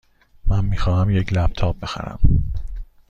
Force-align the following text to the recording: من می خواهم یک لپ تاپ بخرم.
من 0.47 0.65
می 0.65 0.77
خواهم 0.77 1.09
یک 1.09 1.33
لپ 1.33 1.51
تاپ 1.53 1.79
بخرم. 1.79 2.19